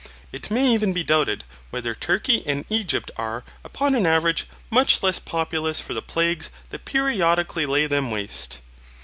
It 0.31 0.49
may 0.49 0.67
even 0.73 0.93
be 0.93 1.03
doubted 1.03 1.43
whether 1.69 1.93
Turkey 1.93 2.41
and 2.47 2.65
Egypt 2.69 3.11
are 3.17 3.43
upon 3.63 3.93
an 3.93 4.07
average 4.07 4.47
much 4.71 5.03
less 5.03 5.19
populous 5.19 5.79
for 5.79 5.93
the 5.93 6.01
plagues 6.01 6.49
that 6.71 6.85
periodically 6.85 7.67
lay 7.67 7.85
them 7.85 8.09
waste. 8.09 8.61